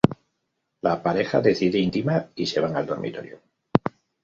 La 0.87 0.95
pareja 1.03 1.41
decide 1.41 1.77
intimar 1.77 2.31
y 2.33 2.47
se 2.47 2.59
van 2.59 2.75
al 2.75 2.87
dormitorio. 2.87 3.39